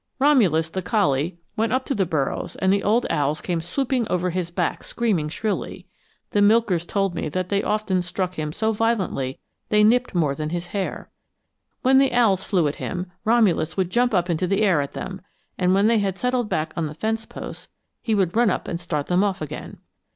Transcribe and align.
Romulus, 0.17 0.67
the 0.71 0.81
collie, 0.81 1.37
went 1.55 1.71
up 1.71 1.85
to 1.85 1.93
the 1.93 2.07
burrows 2.07 2.55
and 2.55 2.73
the 2.73 2.81
old 2.81 3.05
owls 3.11 3.39
came 3.39 3.61
swooping 3.61 4.07
over 4.07 4.31
his 4.31 4.49
back 4.49 4.83
screaming 4.83 5.29
shrilly 5.29 5.85
the 6.31 6.41
milkers 6.41 6.87
told 6.87 7.13
me 7.13 7.29
that 7.29 7.49
they 7.49 7.61
often 7.61 8.01
struck 8.01 8.33
him 8.33 8.51
so 8.51 8.71
violently 8.73 9.39
they 9.69 9.83
nipped 9.83 10.15
more 10.15 10.33
than 10.33 10.49
his 10.49 10.69
hair! 10.69 11.11
When 11.83 11.99
the 11.99 12.13
owls 12.13 12.43
flew 12.43 12.67
at 12.67 12.77
him, 12.77 13.11
Romulus 13.25 13.77
would 13.77 13.91
jump 13.91 14.11
up 14.11 14.27
into 14.27 14.47
the 14.47 14.63
air 14.63 14.81
at 14.81 14.93
them, 14.93 15.21
and 15.55 15.75
when 15.75 15.85
they 15.85 15.99
had 15.99 16.17
settled 16.17 16.49
back 16.49 16.73
on 16.75 16.87
the 16.87 16.95
fence 16.95 17.27
posts 17.27 17.67
he 18.01 18.15
would 18.15 18.35
run 18.35 18.49
up 18.49 18.67
and 18.67 18.79
start 18.81 19.05
them 19.05 19.23
off 19.23 19.39
again. 19.39 19.77